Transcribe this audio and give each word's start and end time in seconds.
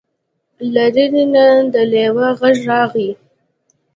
له 0.73 0.85
لرې 0.95 1.23
نه 1.33 1.45
د 1.73 1.75
لیوه 1.91 2.27
غږ 2.39 2.57
راغی. 2.69 3.09